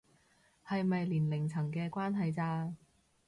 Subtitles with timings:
[0.67, 2.73] 係咪年齡層嘅關係咋